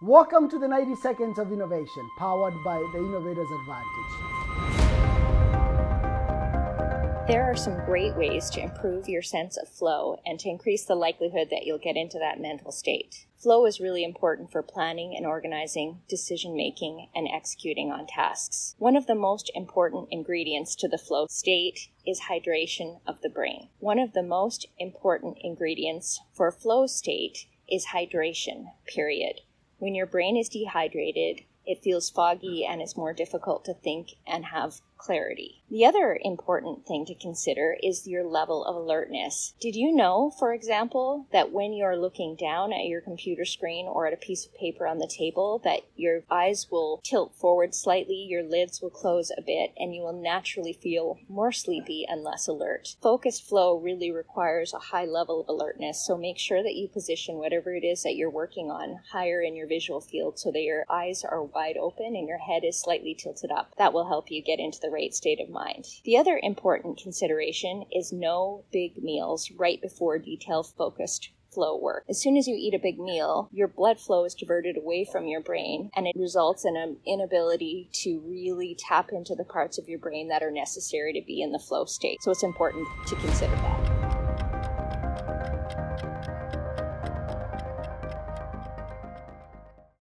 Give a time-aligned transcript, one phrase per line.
[0.00, 4.12] Welcome to the 90 Seconds of Innovation, powered by the Innovator's Advantage.
[7.26, 10.94] There are some great ways to improve your sense of flow and to increase the
[10.94, 13.26] likelihood that you'll get into that mental state.
[13.42, 18.76] Flow is really important for planning and organizing, decision making, and executing on tasks.
[18.78, 23.70] One of the most important ingredients to the flow state is hydration of the brain.
[23.80, 29.40] One of the most important ingredients for flow state is hydration, period.
[29.78, 34.46] When your brain is dehydrated, it feels foggy and it's more difficult to think and
[34.46, 35.62] have clarity.
[35.70, 39.54] The other important thing to consider is your level of alertness.
[39.60, 44.06] Did you know, for example, that when you're looking down at your computer screen or
[44.06, 48.16] at a piece of paper on the table, that your eyes will tilt forward slightly,
[48.16, 52.48] your lids will close a bit, and you will naturally feel more sleepy and less
[52.48, 52.96] alert.
[53.00, 57.36] Focus flow really requires a high level of alertness, so make sure that you position
[57.36, 60.84] whatever it is that you're working on higher in your visual field so that your
[60.90, 63.74] eyes are wide open and your head is slightly tilted up.
[63.78, 65.86] That will help you get into the right state of mind.
[66.04, 72.04] The other important consideration is no big meals right before detail focused flow work.
[72.08, 75.26] As soon as you eat a big meal, your blood flow is diverted away from
[75.26, 79.88] your brain and it results in an inability to really tap into the parts of
[79.88, 82.22] your brain that are necessary to be in the flow state.
[82.22, 83.87] So it's important to consider that.